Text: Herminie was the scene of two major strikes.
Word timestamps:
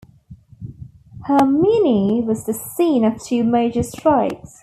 Herminie 1.27 2.23
was 2.25 2.43
the 2.45 2.55
scene 2.55 3.05
of 3.05 3.21
two 3.23 3.43
major 3.43 3.83
strikes. 3.83 4.59